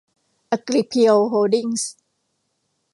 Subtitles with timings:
[0.51, 1.91] อกริเพียว โฮลดิ้งส์